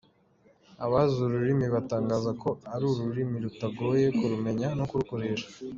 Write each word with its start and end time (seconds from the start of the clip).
Abazi 0.85 1.15
uru 1.19 1.33
rurimi 1.39 1.65
batangaza 1.75 2.31
ko 2.41 2.49
ari 2.73 2.83
ururimi 2.91 3.37
rutagoye 3.45 4.05
kurumenya 4.17 4.67
no 4.79 4.85
kurukoresha. 4.89 5.47